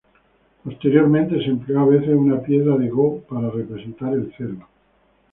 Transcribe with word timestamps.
Posteriormente, 0.63 1.37
se 1.43 1.51
empleó 1.51 1.81
a 1.81 1.85
veces 1.85 2.09
una 2.15 2.41
piedra 2.41 2.75
de 2.75 2.89
go 2.89 3.21
para 3.29 3.51
representar 3.51 4.13
el 4.15 4.33
cero. 4.35 4.65